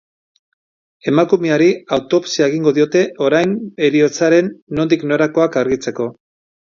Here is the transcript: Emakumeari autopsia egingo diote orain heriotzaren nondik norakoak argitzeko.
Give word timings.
Emakumeari 1.11 1.67
autopsia 1.99 2.47
egingo 2.51 2.73
diote 2.77 3.03
orain 3.29 3.55
heriotzaren 3.89 4.51
nondik 4.79 5.05
norakoak 5.13 5.61
argitzeko. 5.63 6.09